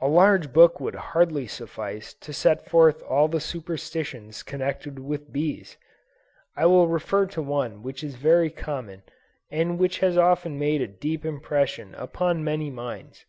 A 0.00 0.06
large 0.06 0.52
book 0.52 0.78
would 0.78 0.94
hardly 0.94 1.48
suffice 1.48 2.14
to 2.14 2.32
set 2.32 2.70
forth 2.70 3.02
all 3.02 3.26
the 3.26 3.40
superstitions 3.40 4.44
connected 4.44 5.00
with 5.00 5.32
bees. 5.32 5.76
I 6.56 6.66
will 6.66 6.86
refer 6.86 7.26
to 7.26 7.42
one 7.42 7.82
which 7.82 8.04
is 8.04 8.14
very 8.14 8.50
common 8.50 9.02
and 9.50 9.76
which 9.76 9.98
has 9.98 10.16
often 10.16 10.56
made 10.56 10.82
a 10.82 10.86
deep 10.86 11.24
impression 11.24 11.96
upon 11.96 12.44
many 12.44 12.70
minds. 12.70 13.24